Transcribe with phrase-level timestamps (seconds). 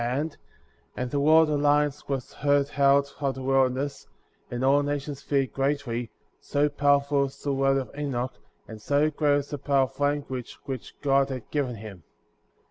[0.97, 4.07] and the roar of the lions was heard out of the wilder ness;
[4.49, 8.33] and all nations feared greatly, so powerful was the word of Enoch,
[8.67, 12.01] and so great was the power of the language which God had given him.''